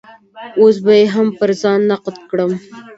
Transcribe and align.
اوس 0.61 0.75
به 0.85 0.93
يې 0.99 1.05
هم 1.13 1.27
پر 1.37 1.49
ځای 1.61 1.77
نقد 1.91 2.15
کړم. 2.29 2.51